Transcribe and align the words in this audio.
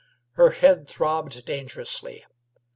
Her 0.31 0.49
head 0.49 0.87
throbbed 0.89 1.45
dangerously. 1.45 2.25